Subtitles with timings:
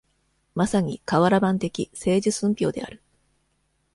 [0.55, 3.03] まさに、かわら版的政治寸評である。